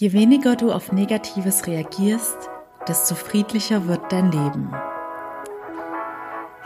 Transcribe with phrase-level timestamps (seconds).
[0.00, 2.36] Je weniger du auf Negatives reagierst,
[2.86, 4.70] desto friedlicher wird dein Leben.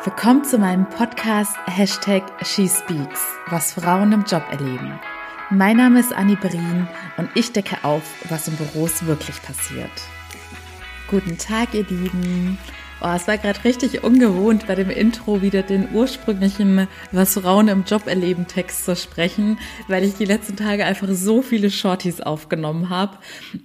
[0.04, 5.00] Willkommen zu meinem Podcast Hashtag SheSpeaks, was Frauen im Job erleben.
[5.48, 9.90] Mein Name ist Annie Berin und ich decke auf, was in Büros wirklich passiert.
[11.08, 12.58] Guten Tag, ihr Lieben.
[13.04, 17.82] Oh, es war gerade richtig ungewohnt, bei dem Intro wieder den ursprünglichen Was Frauen im
[17.82, 19.58] Job erleben Text zu sprechen,
[19.88, 23.18] weil ich die letzten Tage einfach so viele Shorties aufgenommen habe.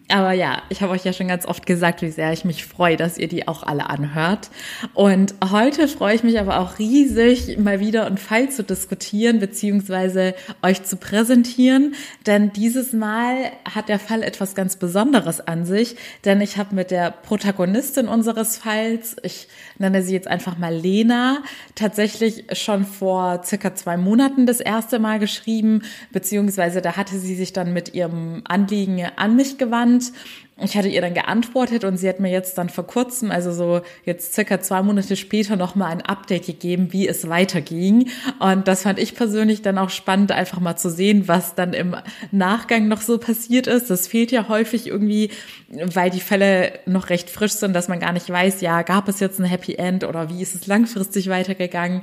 [0.10, 2.98] Aber ja, ich habe euch ja schon ganz oft gesagt, wie sehr ich mich freue,
[2.98, 4.50] dass ihr die auch alle anhört.
[4.96, 10.34] Und heute freue ich mich aber auch riesig, mal wieder einen Fall zu diskutieren, beziehungsweise
[10.64, 11.94] euch zu präsentieren.
[12.26, 15.96] Denn dieses Mal hat der Fall etwas ganz Besonderes an sich,
[16.26, 21.44] denn ich habe mit der Protagonistin unseres Falls, ich nenne sie jetzt einfach mal Lena,
[21.76, 27.54] tatsächlich schon vor circa zwei Monaten das erste Mal geschrieben, beziehungsweise da hatte sie sich
[27.54, 30.12] dann mit ihrem Anliegen an mich gewandt
[30.60, 33.82] ich hatte ihr dann geantwortet und sie hat mir jetzt dann vor kurzem, also so
[34.06, 38.10] jetzt circa zwei Monate später, nochmal ein Update gegeben, wie es weiterging.
[38.40, 41.96] Und das fand ich persönlich dann auch spannend, einfach mal zu sehen, was dann im
[42.32, 43.92] Nachgang noch so passiert ist.
[43.92, 45.30] Das fehlt ja häufig irgendwie,
[45.70, 49.20] weil die Fälle noch recht frisch sind, dass man gar nicht weiß, ja, gab es
[49.20, 52.02] jetzt ein Happy End oder wie ist es langfristig weitergegangen.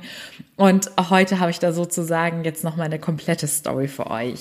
[0.55, 4.39] Und heute habe ich da sozusagen jetzt nochmal eine komplette Story für euch.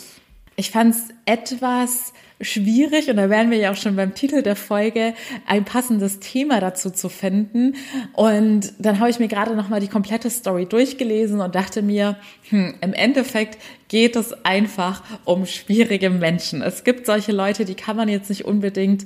[0.56, 4.56] Ich fand es etwas schwierig und da wären wir ja auch schon beim Titel der
[4.56, 5.14] Folge,
[5.46, 7.74] ein passendes Thema dazu zu finden.
[8.12, 12.16] Und dann habe ich mir gerade nochmal die komplette Story durchgelesen und dachte mir,
[12.50, 16.62] hm, im Endeffekt geht es einfach um schwierige Menschen.
[16.62, 19.04] Es gibt solche Leute, die kann man jetzt nicht unbedingt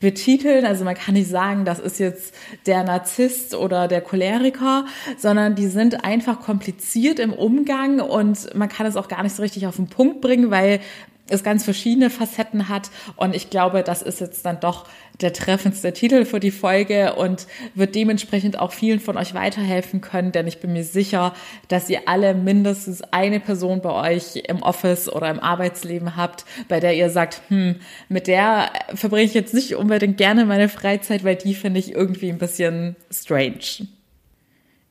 [0.00, 0.66] betiteln.
[0.66, 2.34] Also man kann nicht sagen, das ist jetzt
[2.66, 8.86] der Narzisst oder der Choleriker, sondern die sind einfach kompliziert im Umgang und man kann
[8.86, 10.80] es auch gar nicht so richtig auf den Punkt bringen, weil
[11.28, 12.90] es ganz verschiedene Facetten hat.
[13.16, 14.86] Und ich glaube, das ist jetzt dann doch
[15.20, 20.32] der treffendste Titel für die Folge und wird dementsprechend auch vielen von euch weiterhelfen können,
[20.32, 21.34] denn ich bin mir sicher,
[21.68, 26.80] dass ihr alle mindestens eine Person bei euch im Office oder im Arbeitsleben habt, bei
[26.80, 27.76] der ihr sagt, hm,
[28.08, 32.28] mit der verbringe ich jetzt nicht unbedingt gerne meine Freizeit, weil die finde ich irgendwie
[32.28, 33.86] ein bisschen strange.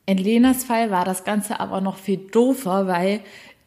[0.06, 3.20] In Lenas Fall war das Ganze aber noch viel doofer, weil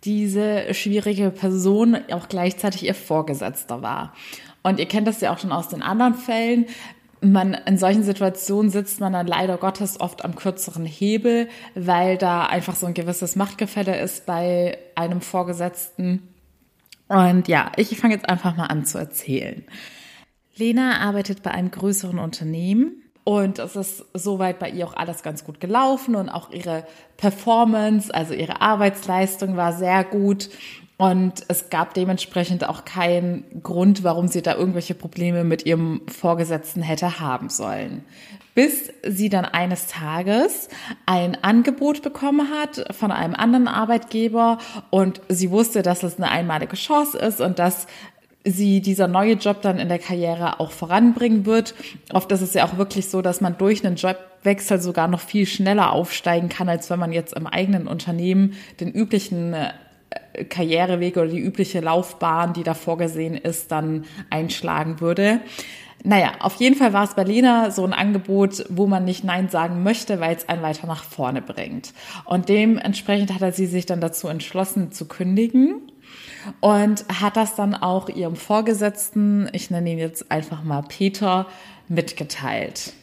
[0.04, 4.14] diese schwierige Person auch gleichzeitig ihr Vorgesetzter war.
[4.64, 6.66] Und ihr kennt das ja auch schon aus den anderen Fällen.
[7.22, 12.46] Man, in solchen Situationen sitzt man dann leider Gottes oft am kürzeren Hebel, weil da
[12.46, 16.30] einfach so ein gewisses Machtgefälle ist bei einem Vorgesetzten.
[17.09, 19.64] Und ja, ich fange jetzt einfach mal an zu erzählen.
[20.56, 25.44] Lena arbeitet bei einem größeren Unternehmen und es ist soweit bei ihr auch alles ganz
[25.44, 26.84] gut gelaufen und auch ihre
[27.16, 30.50] Performance, also ihre Arbeitsleistung war sehr gut.
[30.97, 36.81] Und es gab dementsprechend auch keinen Grund, warum sie da irgendwelche Probleme mit ihrem Vorgesetzten
[36.81, 38.03] hätte haben sollen.
[38.56, 40.67] Bis sie dann eines Tages
[41.06, 44.57] ein Angebot bekommen hat von einem anderen Arbeitgeber
[44.90, 47.85] und sie wusste, dass es eine einmalige Chance ist und dass
[48.46, 51.76] sie dieser neue Job dann in der Karriere auch voranbringen wird.
[52.14, 55.46] Oft ist es ja auch wirklich so, dass man durch einen Jobwechsel sogar noch viel
[55.46, 61.28] schneller aufsteigen kann, als wenn man jetzt im eigenen Unternehmen den üblichen äh, Karriereweg oder
[61.28, 65.42] die übliche Laufbahn, die da vorgesehen ist, dann einschlagen würde.
[66.06, 69.50] Naja, auf jeden Fall war es bei Lena so ein Angebot, wo man nicht Nein
[69.50, 71.94] sagen möchte, weil es einen weiter nach vorne bringt.
[72.24, 75.82] Und dementsprechend hat er sie sich dann dazu entschlossen zu kündigen
[76.60, 81.48] und hat das dann auch ihrem Vorgesetzten, ich nenne ihn jetzt einfach mal Peter,
[81.88, 82.94] mitgeteilt.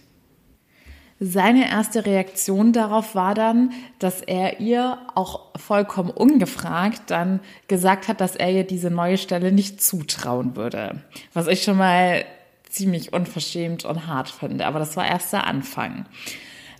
[1.19, 8.21] Seine erste Reaktion darauf war dann, dass er ihr auch vollkommen ungefragt dann gesagt hat,
[8.21, 11.03] dass er ihr diese neue Stelle nicht zutrauen würde.
[11.33, 12.27] Was ich schon mal
[12.69, 14.67] ziemlich unverschämt und hart finde.
[14.67, 16.05] Aber das war erst der Anfang.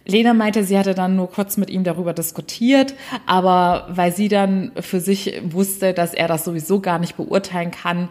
[0.07, 2.95] Lena meinte, sie hatte dann nur kurz mit ihm darüber diskutiert,
[3.27, 8.09] aber weil sie dann für sich wusste, dass er das sowieso gar nicht beurteilen kann,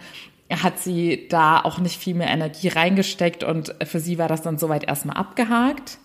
[0.51, 4.57] hat sie da auch nicht viel mehr Energie reingesteckt und für sie war das dann
[4.57, 5.97] soweit erstmal abgehakt.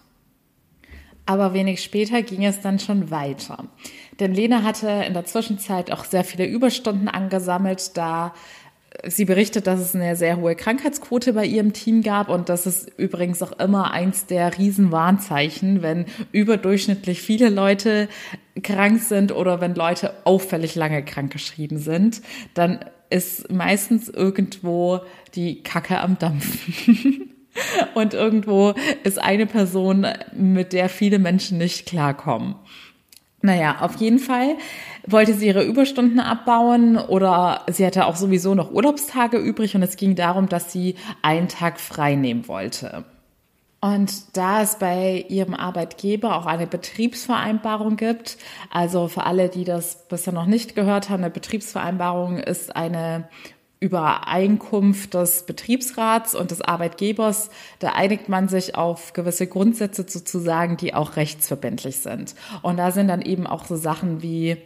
[1.27, 3.65] Aber wenig später ging es dann schon weiter.
[4.19, 8.33] Denn Lena hatte in der Zwischenzeit auch sehr viele Überstunden angesammelt, da
[9.07, 12.91] Sie berichtet, dass es eine sehr hohe Krankheitsquote bei ihrem Team gab und das ist
[12.99, 18.09] übrigens auch immer eins der Riesenwarnzeichen, wenn überdurchschnittlich viele Leute
[18.63, 22.21] krank sind oder wenn Leute auffällig lange krankgeschrieben sind,
[22.55, 25.01] dann ist meistens irgendwo
[25.35, 27.31] die Kacke am Dampfen.
[27.95, 32.55] und irgendwo ist eine Person, mit der viele Menschen nicht klarkommen.
[33.43, 34.57] Naja, auf jeden Fall
[35.07, 39.97] wollte sie ihre Überstunden abbauen oder sie hatte auch sowieso noch Urlaubstage übrig und es
[39.97, 43.05] ging darum, dass sie einen Tag frei nehmen wollte.
[43.81, 48.37] Und da es bei ihrem Arbeitgeber auch eine Betriebsvereinbarung gibt,
[48.71, 53.29] also für alle, die das bisher noch nicht gehört haben, eine Betriebsvereinbarung ist eine
[53.81, 57.49] Übereinkunft des Betriebsrats und des Arbeitgebers.
[57.79, 62.35] Da einigt man sich auf gewisse Grundsätze sozusagen, die auch rechtsverbindlich sind.
[62.61, 64.59] Und da sind dann eben auch so Sachen wie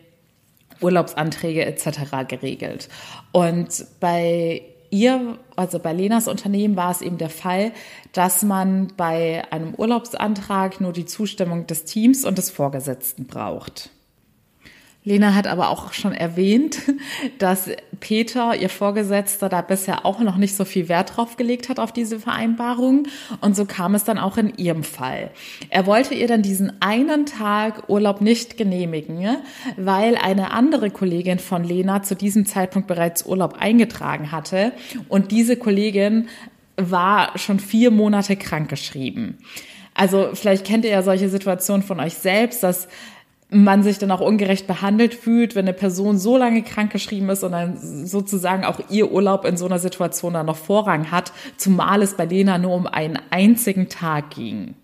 [0.80, 2.26] Urlaubsanträge etc.
[2.26, 2.88] geregelt.
[3.30, 7.72] Und bei ihr, also bei Lenas Unternehmen war es eben der Fall,
[8.12, 13.90] dass man bei einem Urlaubsantrag nur die Zustimmung des Teams und des Vorgesetzten braucht.
[15.06, 16.78] Lena hat aber auch schon erwähnt,
[17.38, 17.68] dass
[18.00, 21.92] Peter, ihr Vorgesetzter, da bisher auch noch nicht so viel Wert drauf gelegt hat auf
[21.92, 23.06] diese Vereinbarung.
[23.42, 25.30] Und so kam es dann auch in ihrem Fall.
[25.68, 29.36] Er wollte ihr dann diesen einen Tag Urlaub nicht genehmigen,
[29.76, 34.72] weil eine andere Kollegin von Lena zu diesem Zeitpunkt bereits Urlaub eingetragen hatte.
[35.10, 36.28] Und diese Kollegin
[36.76, 39.36] war schon vier Monate krankgeschrieben.
[39.92, 42.88] Also vielleicht kennt ihr ja solche Situationen von euch selbst, dass
[43.50, 47.52] man sich dann auch ungerecht behandelt fühlt, wenn eine Person so lange krankgeschrieben ist und
[47.52, 52.14] dann sozusagen auch ihr Urlaub in so einer Situation dann noch Vorrang hat, zumal es
[52.14, 54.74] bei Lena nur um einen einzigen Tag ging.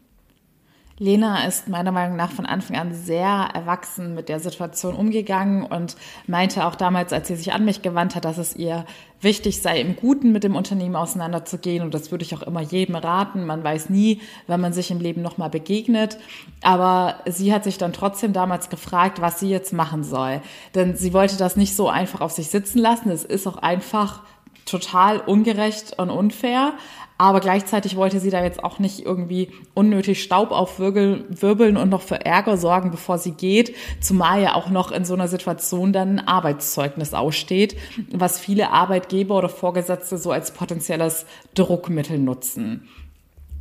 [1.00, 5.97] Lena ist meiner Meinung nach von Anfang an sehr erwachsen mit der Situation umgegangen und
[6.26, 8.85] meinte auch damals, als sie sich an mich gewandt hat, dass es ihr
[9.23, 11.82] wichtig sei, im Guten mit dem Unternehmen auseinanderzugehen.
[11.82, 13.47] Und das würde ich auch immer jedem raten.
[13.47, 16.19] Man weiß nie, wenn man sich im Leben nochmal begegnet.
[16.61, 20.43] Aber sie hat sich dann trotzdem damals gefragt, was sie jetzt machen soll.
[20.75, 23.08] Denn sie wollte das nicht so einfach auf sich sitzen lassen.
[23.08, 24.23] Es ist auch einfach
[24.67, 26.75] total ungerecht und unfair.
[27.21, 32.25] Aber gleichzeitig wollte sie da jetzt auch nicht irgendwie unnötig Staub aufwirbeln und noch für
[32.25, 33.77] Ärger sorgen, bevor sie geht.
[34.01, 37.77] Zumal ja auch noch in so einer Situation dann ein Arbeitszeugnis aussteht,
[38.11, 42.89] was viele Arbeitgeber oder Vorgesetzte so als potenzielles Druckmittel nutzen.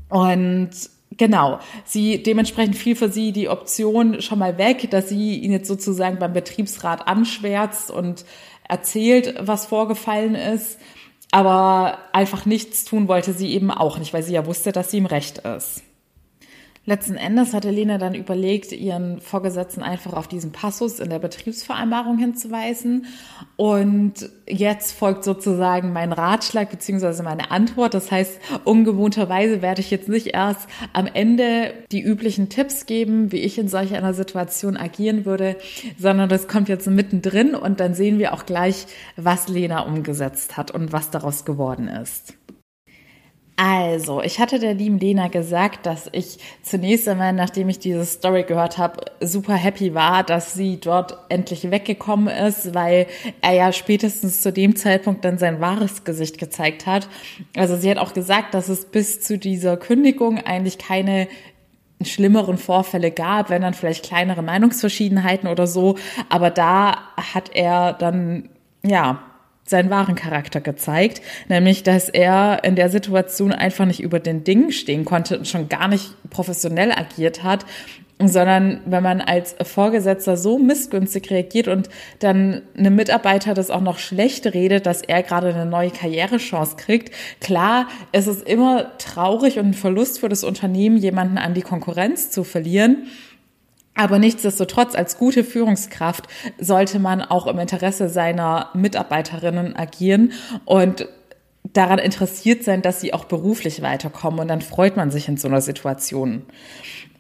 [0.07, 0.69] Und
[1.17, 5.67] Genau, sie dementsprechend fiel für sie die Option schon mal weg, dass sie ihn jetzt
[5.67, 8.23] sozusagen beim Betriebsrat anschwärzt und
[8.69, 10.79] erzählt, was vorgefallen ist.
[11.31, 14.97] Aber einfach nichts tun wollte sie eben auch nicht, weil sie ja wusste, dass sie
[14.97, 15.83] im Recht ist.
[16.89, 22.17] Letzten Endes hatte Lena dann überlegt, ihren Vorgesetzten einfach auf diesen Passus in der Betriebsvereinbarung
[22.17, 23.05] hinzuweisen.
[23.57, 27.93] Und jetzt folgt sozusagen mein Ratschlag beziehungsweise meine Antwort.
[27.93, 33.41] Das heißt, ungewohnterweise werde ich jetzt nicht erst am Ende die üblichen Tipps geben, wie
[33.41, 35.57] ich in solch einer Situation agieren würde,
[35.99, 40.71] sondern das kommt jetzt mittendrin und dann sehen wir auch gleich, was Lena umgesetzt hat
[40.71, 42.33] und was daraus geworden ist.
[43.61, 48.43] Also, ich hatte der lieben Lena gesagt, dass ich zunächst einmal, nachdem ich diese Story
[48.43, 53.07] gehört habe, super happy war, dass sie dort endlich weggekommen ist, weil
[53.41, 57.09] er ja spätestens zu dem Zeitpunkt dann sein wahres Gesicht gezeigt hat.
[57.57, 61.27] Also sie hat auch gesagt, dass es bis zu dieser Kündigung eigentlich keine
[62.01, 65.97] schlimmeren Vorfälle gab, wenn dann vielleicht kleinere Meinungsverschiedenheiten oder so.
[66.29, 68.47] Aber da hat er dann,
[68.83, 69.21] ja,
[69.69, 74.71] seinen wahren Charakter gezeigt, nämlich dass er in der Situation einfach nicht über den Dingen
[74.71, 77.65] stehen konnte und schon gar nicht professionell agiert hat,
[78.21, 81.87] sondern wenn man als Vorgesetzter so missgünstig reagiert und
[82.19, 87.15] dann eine Mitarbeiter das auch noch schlecht redet, dass er gerade eine neue Karrierechance kriegt.
[87.39, 92.29] Klar, es ist immer traurig und ein Verlust für das Unternehmen, jemanden an die Konkurrenz
[92.29, 93.07] zu verlieren.
[93.99, 100.31] Aber nichtsdestotrotz, als gute Führungskraft sollte man auch im Interesse seiner Mitarbeiterinnen agieren
[100.63, 101.09] und
[101.73, 104.39] daran interessiert sein, dass sie auch beruflich weiterkommen.
[104.39, 106.43] Und dann freut man sich in so einer Situation.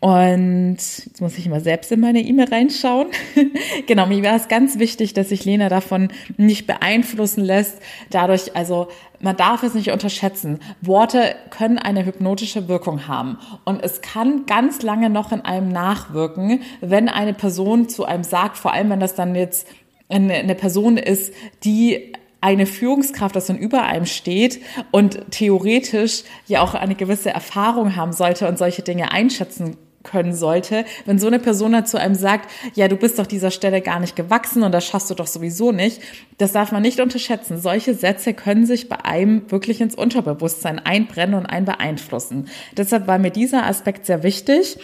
[0.01, 3.07] Und jetzt muss ich mal selbst in meine E-Mail reinschauen.
[3.87, 7.79] genau, mir war es ganz wichtig, dass sich Lena davon nicht beeinflussen lässt.
[8.09, 8.87] Dadurch, also
[9.19, 10.59] man darf es nicht unterschätzen.
[10.81, 13.39] Worte können eine hypnotische Wirkung haben.
[13.65, 18.57] Und es kann ganz lange noch in einem nachwirken, wenn eine Person zu einem sagt,
[18.57, 19.67] vor allem wenn das dann jetzt
[20.07, 21.33] eine, eine Person ist,
[21.65, 27.97] die eine Führungskraft, das dann über einem steht und theoretisch ja auch eine gewisse Erfahrung
[27.97, 32.49] haben sollte und solche Dinge einschätzen können sollte, wenn so eine Person dazu einem sagt,
[32.73, 35.71] ja, du bist doch dieser Stelle gar nicht gewachsen und das schaffst du doch sowieso
[35.71, 36.01] nicht.
[36.37, 37.59] Das darf man nicht unterschätzen.
[37.59, 42.47] Solche Sätze können sich bei einem wirklich ins Unterbewusstsein einbrennen und einen beeinflussen.
[42.77, 44.77] Deshalb war mir dieser Aspekt sehr wichtig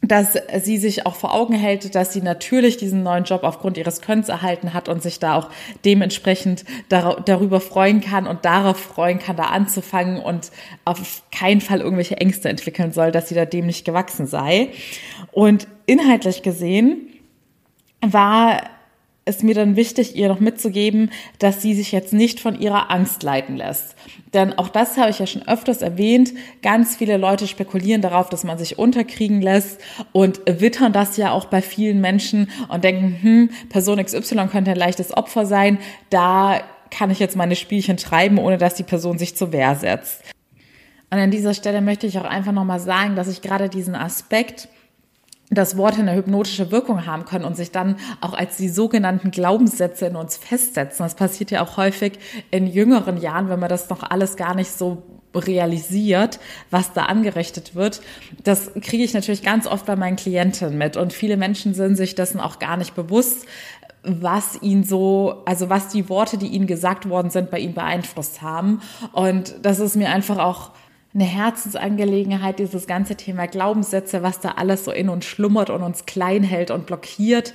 [0.00, 4.00] dass sie sich auch vor Augen hält, dass sie natürlich diesen neuen Job aufgrund ihres
[4.00, 5.50] Könnens erhalten hat und sich da auch
[5.84, 10.50] dementsprechend darüber freuen kann und darauf freuen kann, da anzufangen und
[10.84, 14.70] auf keinen Fall irgendwelche Ängste entwickeln soll, dass sie da dem nicht gewachsen sei.
[15.32, 17.08] Und inhaltlich gesehen
[18.00, 18.62] war
[19.28, 23.22] ist mir dann wichtig, ihr noch mitzugeben, dass sie sich jetzt nicht von ihrer Angst
[23.22, 23.94] leiten lässt.
[24.34, 26.32] Denn auch das habe ich ja schon öfters erwähnt.
[26.62, 29.80] Ganz viele Leute spekulieren darauf, dass man sich unterkriegen lässt
[30.12, 34.76] und wittern das ja auch bei vielen Menschen und denken, hm, Person XY könnte ein
[34.76, 35.78] leichtes Opfer sein.
[36.10, 40.22] Da kann ich jetzt meine Spielchen treiben, ohne dass die Person sich zur Wehr setzt.
[41.10, 44.68] Und an dieser Stelle möchte ich auch einfach nochmal sagen, dass ich gerade diesen Aspekt,
[45.50, 50.06] dass Worte eine hypnotische Wirkung haben können und sich dann auch als die sogenannten Glaubenssätze
[50.06, 51.04] in uns festsetzen.
[51.04, 52.18] Das passiert ja auch häufig
[52.50, 55.02] in jüngeren Jahren, wenn man das noch alles gar nicht so
[55.34, 56.40] realisiert,
[56.70, 58.00] was da angerichtet wird.
[58.44, 62.14] Das kriege ich natürlich ganz oft bei meinen Klienten mit und viele Menschen sind sich
[62.14, 63.46] dessen auch gar nicht bewusst,
[64.02, 68.42] was ihn so, also was die Worte, die ihnen gesagt worden sind, bei ihm beeinflusst
[68.42, 68.80] haben.
[69.12, 70.70] Und das ist mir einfach auch
[71.14, 76.04] eine Herzensangelegenheit, dieses ganze Thema Glaubenssätze, was da alles so in uns schlummert und uns
[76.04, 77.54] klein hält und blockiert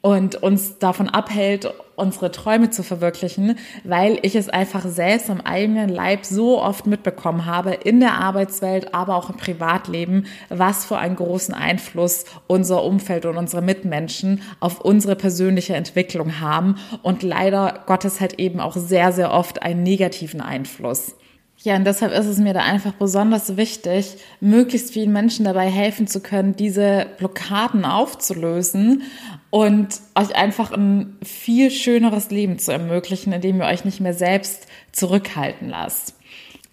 [0.00, 5.88] und uns davon abhält, unsere Träume zu verwirklichen, weil ich es einfach selbst am eigenen
[5.88, 11.16] Leib so oft mitbekommen habe, in der Arbeitswelt, aber auch im Privatleben, was für einen
[11.16, 18.20] großen Einfluss unser Umfeld und unsere Mitmenschen auf unsere persönliche Entwicklung haben und leider Gottes
[18.20, 21.16] halt eben auch sehr, sehr oft einen negativen Einfluss.
[21.64, 26.06] Ja, und deshalb ist es mir da einfach besonders wichtig, möglichst vielen Menschen dabei helfen
[26.06, 29.04] zu können, diese Blockaden aufzulösen
[29.48, 34.66] und euch einfach ein viel schöneres Leben zu ermöglichen, indem ihr euch nicht mehr selbst
[34.92, 36.14] zurückhalten lasst.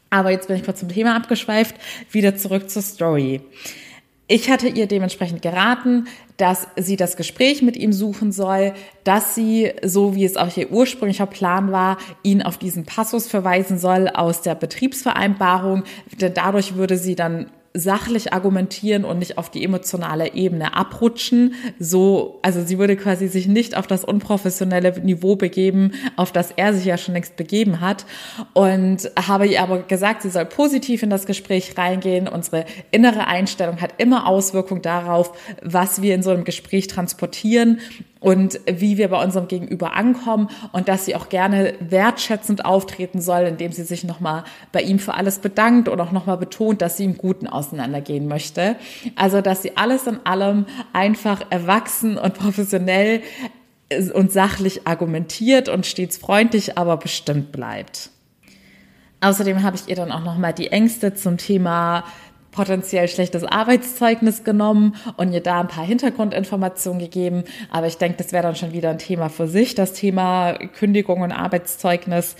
[0.09, 1.73] Aber jetzt bin ich kurz zum Thema abgeschweift,
[2.11, 3.39] wieder zurück zur Story.
[4.27, 6.07] Ich hatte ihr dementsprechend geraten,
[6.41, 10.71] dass sie das Gespräch mit ihm suchen soll, dass sie, so wie es auch ihr
[10.71, 15.83] ursprünglicher Plan war, ihn auf diesen Passus verweisen soll aus der Betriebsvereinbarung,
[16.19, 21.53] denn dadurch würde sie dann sachlich argumentieren und nicht auf die emotionale Ebene abrutschen.
[21.79, 26.73] So, also sie würde quasi sich nicht auf das unprofessionelle Niveau begeben, auf das er
[26.73, 28.05] sich ja schon längst begeben hat.
[28.53, 32.27] Und habe ihr aber gesagt, sie soll positiv in das Gespräch reingehen.
[32.27, 37.79] Unsere innere Einstellung hat immer Auswirkung darauf, was wir in so einem Gespräch transportieren
[38.21, 43.41] und wie wir bei unserem Gegenüber ankommen und dass sie auch gerne wertschätzend auftreten soll,
[43.41, 47.03] indem sie sich nochmal bei ihm für alles bedankt und auch nochmal betont, dass sie
[47.03, 48.75] im Guten auseinandergehen möchte.
[49.15, 53.21] Also, dass sie alles in allem einfach erwachsen und professionell
[54.13, 58.11] und sachlich argumentiert und stets freundlich, aber bestimmt bleibt.
[59.19, 62.03] Außerdem habe ich ihr dann auch nochmal die Ängste zum Thema
[62.51, 67.43] potenziell schlechtes Arbeitszeugnis genommen und ihr da ein paar Hintergrundinformationen gegeben.
[67.69, 71.21] Aber ich denke, das wäre dann schon wieder ein Thema für sich, das Thema Kündigung
[71.21, 72.35] und Arbeitszeugnis.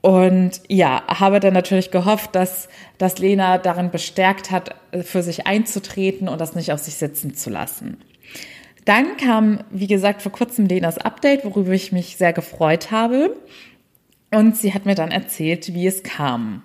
[0.00, 6.28] Und ja, habe dann natürlich gehofft, dass, dass Lena darin bestärkt hat, für sich einzutreten
[6.28, 7.98] und das nicht auf sich sitzen zu lassen.
[8.84, 13.36] Dann kam, wie gesagt, vor kurzem Lenas Update, worüber ich mich sehr gefreut habe.
[14.32, 16.62] Und sie hat mir dann erzählt, wie es kam.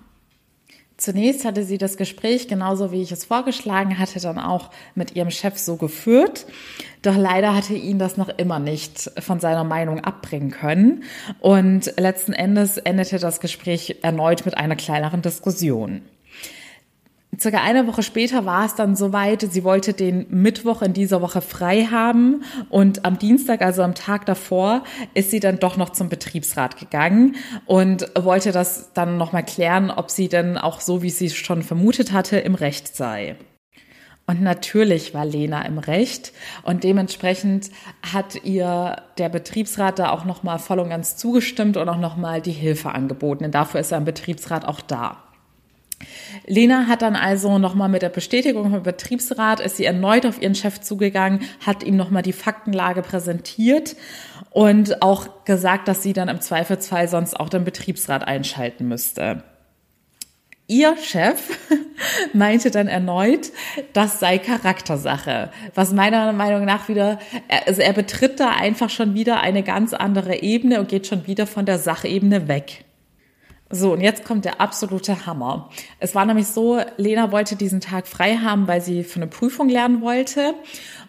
[1.06, 5.30] Zunächst hatte sie das Gespräch, genauso wie ich es vorgeschlagen hatte, dann auch mit ihrem
[5.30, 6.48] Chef so geführt.
[7.04, 11.04] Doch leider hatte ihn das noch immer nicht von seiner Meinung abbringen können.
[11.42, 16.02] Und letzten Endes endete das Gespräch erneut mit einer kleineren Diskussion.
[17.40, 21.42] Circa eine Woche später war es dann soweit, sie wollte den Mittwoch in dieser Woche
[21.42, 26.10] frei haben und am Dienstag, also am Tag davor, ist sie dann doch noch zum
[26.10, 31.28] Betriebsrat gegangen und wollte das dann nochmal klären, ob sie denn auch so, wie sie
[31.28, 33.36] es schon vermutet hatte, im Recht sei.
[34.28, 37.70] Und natürlich war Lena im Recht und dementsprechend
[38.02, 42.52] hat ihr der Betriebsrat da auch nochmal voll und ganz zugestimmt und auch nochmal die
[42.52, 43.44] Hilfe angeboten.
[43.44, 45.25] Denn dafür ist ein Betriebsrat auch da.
[46.46, 50.56] Lena hat dann also nochmal mit der Bestätigung vom Betriebsrat, ist sie erneut auf ihren
[50.56, 53.96] Chef zugegangen, hat ihm nochmal die Faktenlage präsentiert
[54.52, 59.44] und auch gesagt, dass sie dann im Zweifelsfall sonst auch den Betriebsrat einschalten müsste.
[60.68, 61.60] Ihr Chef
[62.34, 63.52] meinte dann erneut,
[63.94, 67.20] das sei Charaktersache, was meiner Meinung nach wieder,
[67.68, 71.46] also er betritt da einfach schon wieder eine ganz andere Ebene und geht schon wieder
[71.46, 72.84] von der Sachebene weg.
[73.76, 75.70] So, und jetzt kommt der absolute Hammer.
[76.00, 79.68] Es war nämlich so, Lena wollte diesen Tag frei haben, weil sie für eine Prüfung
[79.68, 80.54] lernen wollte.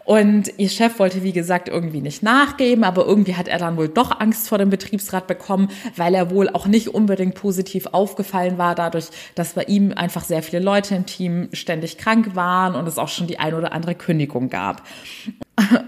[0.04, 3.88] Und ihr Chef wollte, wie gesagt, irgendwie nicht nachgeben, aber irgendwie hat er dann wohl
[3.88, 8.74] doch Angst vor dem Betriebsrat bekommen, weil er wohl auch nicht unbedingt positiv aufgefallen war,
[8.74, 9.06] dadurch,
[9.36, 13.08] dass bei ihm einfach sehr viele Leute im Team ständig krank waren und es auch
[13.08, 14.82] schon die ein oder andere Kündigung gab.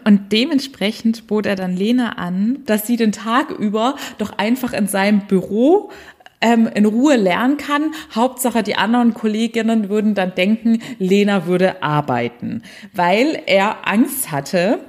[0.05, 4.87] Und dementsprechend bot er dann Lena an, dass sie den Tag über doch einfach in
[4.87, 5.91] seinem Büro
[6.41, 7.93] ähm, in Ruhe lernen kann.
[8.15, 14.81] Hauptsache, die anderen Kolleginnen würden dann denken, Lena würde arbeiten, weil er Angst hatte,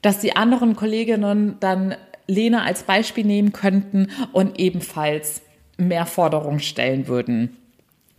[0.00, 1.94] dass die anderen Kolleginnen dann
[2.26, 5.42] Lena als Beispiel nehmen könnten und ebenfalls
[5.76, 7.56] mehr Forderungen stellen würden.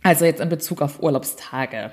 [0.02, 1.90] Also jetzt in Bezug auf Urlaubstage.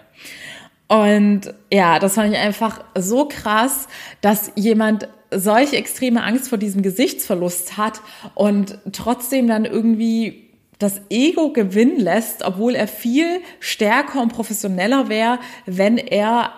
[0.88, 3.88] Und ja, das fand ich einfach so krass,
[4.20, 8.02] dass jemand solche extreme Angst vor diesem Gesichtsverlust hat
[8.36, 10.51] und trotzdem dann irgendwie
[10.82, 16.54] das Ego gewinnen lässt, obwohl er viel stärker und professioneller wäre, wenn er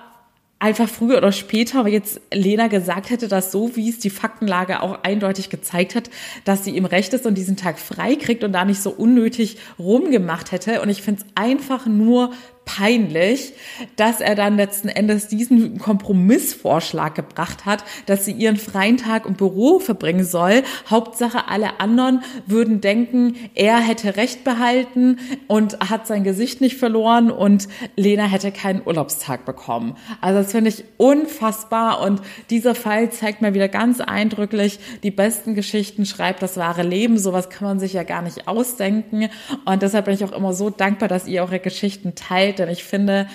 [0.63, 4.81] einfach früher oder später, aber jetzt Lena gesagt hätte, dass so wie es die Faktenlage
[4.81, 6.09] auch eindeutig gezeigt hat,
[6.45, 9.57] dass sie ihm recht ist und diesen Tag frei kriegt und da nicht so unnötig
[9.77, 10.81] rumgemacht hätte.
[10.81, 12.31] Und ich finde es einfach nur
[12.65, 13.53] peinlich,
[13.95, 19.33] dass er dann letzten Endes diesen Kompromissvorschlag gebracht hat, dass sie ihren freien Tag im
[19.33, 20.63] Büro verbringen soll.
[20.89, 27.31] Hauptsache alle anderen würden denken, er hätte Recht behalten und hat sein Gesicht nicht verloren
[27.31, 29.95] und Lena hätte keinen Urlaubstag bekommen.
[30.21, 35.55] Also das finde ich unfassbar und dieser Fall zeigt mir wieder ganz eindrücklich, die besten
[35.55, 37.17] Geschichten schreibt das wahre Leben.
[37.17, 39.29] Sowas kann man sich ja gar nicht ausdenken
[39.65, 42.83] und deshalb bin ich auch immer so dankbar, dass ihr eure Geschichten teilt Denn ich
[42.83, 43.27] finde,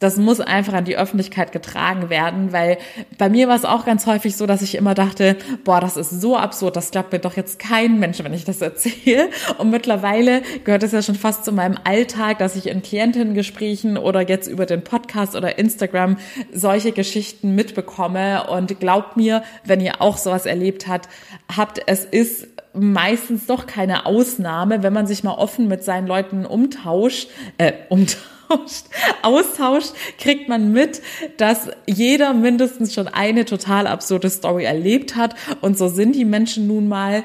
[0.00, 2.78] das muss einfach an die Öffentlichkeit getragen werden, weil
[3.18, 6.22] bei mir war es auch ganz häufig so, dass ich immer dachte, boah, das ist
[6.22, 9.28] so absurd, das glaubt mir doch jetzt kein Mensch, wenn ich das erzähle.
[9.58, 14.26] Und mittlerweile gehört es ja schon fast zu meinem Alltag, dass ich in Klientengesprächen oder
[14.26, 16.16] jetzt über den Podcast oder Instagram
[16.52, 18.48] solche Geschichten mitbekomme.
[18.48, 21.10] Und glaubt mir, wenn ihr auch sowas erlebt habt,
[21.54, 26.46] habt, es ist meistens doch keine Ausnahme, wenn man sich mal offen mit seinen Leuten
[26.46, 28.84] umtauscht, äh, umtauscht austauscht,
[29.22, 31.00] austauscht, kriegt man mit,
[31.36, 35.34] dass jeder mindestens schon eine total absurde Story erlebt hat.
[35.60, 37.24] Und so sind die Menschen nun mal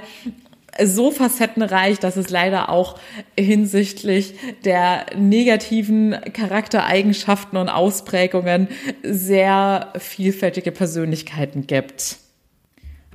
[0.83, 2.99] so facettenreich, dass es leider auch
[3.39, 8.67] hinsichtlich der negativen Charaktereigenschaften und Ausprägungen
[9.01, 12.17] sehr vielfältige Persönlichkeiten gibt.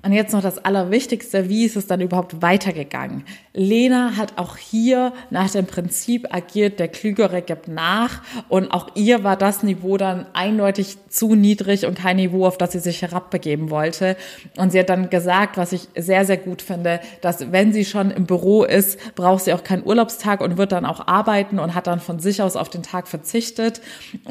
[0.02, 3.24] Und jetzt noch das Allerwichtigste, wie ist es dann überhaupt weitergegangen?
[3.52, 9.24] Lena hat auch hier nach dem Prinzip agiert, der Klügere gibt nach und auch ihr
[9.24, 13.68] war das Niveau dann eindeutig zu niedrig und kein Niveau, auf das sie sich herabbegeben
[13.68, 14.16] wollte.
[14.56, 18.10] Und sie hat dann gesagt, was ich sehr, sehr gut finde, dass wenn sie schon
[18.10, 21.86] im Büro ist, braucht sie auch keinen Urlaubstag und wird dann auch arbeiten und hat
[21.86, 23.82] dann von sich aus auf den Tag verzichtet.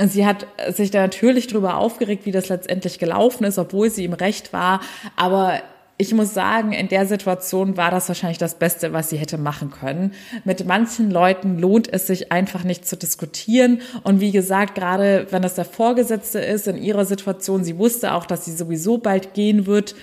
[0.07, 4.13] Sie hat sich da natürlich drüber aufgeregt, wie das letztendlich gelaufen ist, obwohl sie im
[4.13, 4.79] Recht war,
[5.15, 5.58] aber
[6.01, 9.69] ich muss sagen, in der Situation war das wahrscheinlich das Beste, was sie hätte machen
[9.69, 10.13] können.
[10.45, 13.81] Mit manchen Leuten lohnt es sich einfach nicht zu diskutieren.
[14.03, 18.25] Und wie gesagt, gerade wenn das der Vorgesetzte ist, in ihrer Situation, sie wusste auch,
[18.25, 19.93] dass sie sowieso bald gehen wird.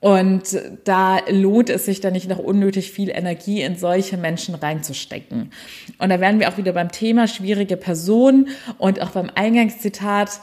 [0.00, 5.52] Und da lohnt es sich dann nicht noch unnötig viel Energie in solche Menschen reinzustecken.
[5.96, 10.40] Und da werden wir auch wieder beim Thema schwierige Personen und auch beim Eingangszitat.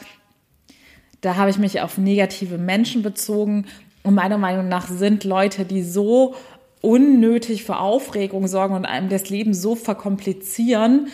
[1.21, 3.65] Da habe ich mich auf negative Menschen bezogen
[4.07, 6.35] und meiner Meinung nach sind Leute, die so
[6.81, 11.09] unnötig für Aufregung sorgen und einem das Leben so verkomplizieren,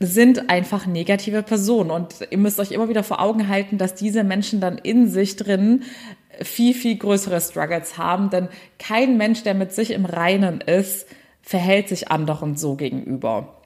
[0.00, 1.90] sind einfach negative Personen.
[1.90, 5.36] Und ihr müsst euch immer wieder vor Augen halten, dass diese Menschen dann in sich
[5.36, 5.82] drin
[6.40, 8.30] viel, viel größere Struggles haben.
[8.30, 8.48] Denn
[8.78, 11.08] kein Mensch, der mit sich im Reinen ist,
[11.42, 13.57] verhält sich anderen so gegenüber.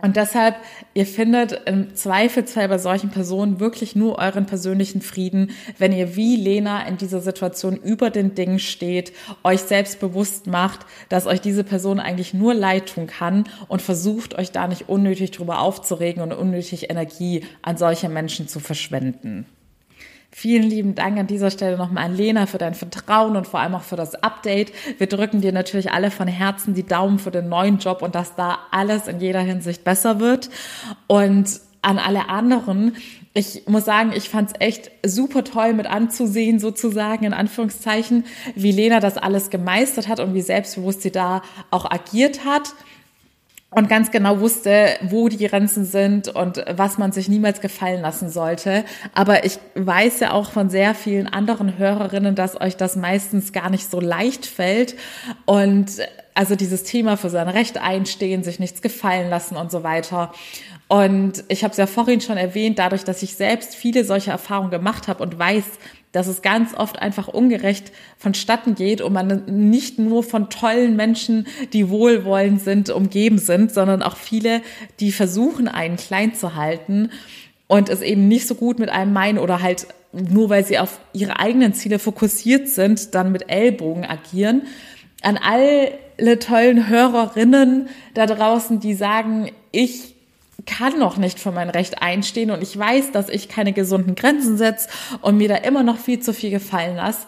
[0.00, 0.54] Und deshalb,
[0.94, 6.36] ihr findet im Zweifelsfall bei solchen Personen wirklich nur euren persönlichen Frieden, wenn ihr wie
[6.36, 11.64] Lena in dieser Situation über den Dingen steht, euch selbst bewusst macht, dass euch diese
[11.64, 16.32] Person eigentlich nur leid tun kann und versucht, euch da nicht unnötig drüber aufzuregen und
[16.32, 19.46] unnötig Energie an solche Menschen zu verschwenden.
[20.30, 23.74] Vielen lieben Dank an dieser Stelle nochmal an Lena für dein Vertrauen und vor allem
[23.74, 24.72] auch für das Update.
[24.98, 28.36] Wir drücken dir natürlich alle von Herzen die Daumen für den neuen Job und dass
[28.36, 30.50] da alles in jeder Hinsicht besser wird.
[31.06, 32.96] Und an alle anderen,
[33.32, 38.72] ich muss sagen, ich fand es echt super toll mit anzusehen, sozusagen, in Anführungszeichen, wie
[38.72, 42.74] Lena das alles gemeistert hat und wie selbstbewusst sie da auch agiert hat
[43.70, 48.30] und ganz genau wusste, wo die Grenzen sind und was man sich niemals gefallen lassen
[48.30, 48.84] sollte.
[49.12, 53.68] Aber ich weiß ja auch von sehr vielen anderen Hörerinnen, dass euch das meistens gar
[53.68, 54.96] nicht so leicht fällt
[55.44, 55.86] und
[56.34, 60.32] also dieses Thema für sein Recht einstehen, sich nichts gefallen lassen und so weiter.
[60.86, 64.70] Und ich habe es ja vorhin schon erwähnt, dadurch, dass ich selbst viele solche Erfahrungen
[64.70, 65.64] gemacht habe und weiß,
[66.12, 71.46] dass es ganz oft einfach ungerecht vonstatten geht und man nicht nur von tollen Menschen,
[71.72, 74.62] die wohlwollend sind, umgeben sind, sondern auch viele,
[75.00, 77.10] die versuchen, einen klein zu halten
[77.66, 81.00] und es eben nicht so gut mit einem meinen oder halt nur weil sie auf
[81.12, 84.62] ihre eigenen Ziele fokussiert sind, dann mit Ellbogen agieren.
[85.22, 90.14] An alle tollen Hörerinnen da draußen, die sagen, ich
[90.68, 94.58] kann noch nicht für mein Recht einstehen und ich weiß, dass ich keine gesunden Grenzen
[94.58, 94.88] setze
[95.22, 97.26] und mir da immer noch viel zu viel gefallen lasse.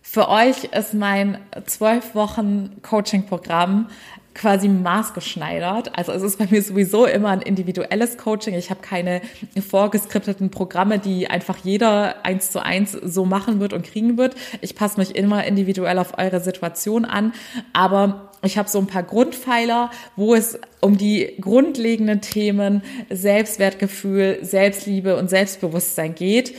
[0.00, 3.88] Für euch ist mein zwölf Wochen Coaching-Programm
[4.34, 5.96] quasi maßgeschneidert.
[5.96, 8.54] Also es ist bei mir sowieso immer ein individuelles Coaching.
[8.54, 9.22] Ich habe keine
[9.68, 14.34] vorgeskripteten Programme, die einfach jeder eins zu eins so machen wird und kriegen wird.
[14.60, 17.32] Ich passe mich immer individuell auf eure Situation an.
[17.72, 25.16] Aber ich habe so ein paar Grundpfeiler, wo es um die grundlegenden Themen Selbstwertgefühl, Selbstliebe
[25.16, 26.54] und Selbstbewusstsein geht.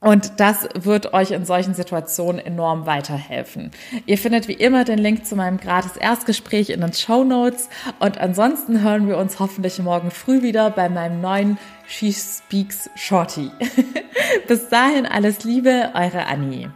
[0.00, 3.72] Und das wird euch in solchen Situationen enorm weiterhelfen.
[4.06, 7.68] Ihr findet wie immer den Link zu meinem gratis Erstgespräch in den Show Notes.
[7.98, 11.58] Und ansonsten hören wir uns hoffentlich morgen früh wieder bei meinem neuen
[11.88, 13.50] She Speaks Shorty.
[14.48, 16.70] Bis dahin alles Liebe, eure Annie.